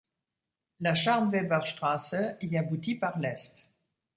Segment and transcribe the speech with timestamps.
[0.79, 3.69] La Scharnweber Straße y aboutit par l'est.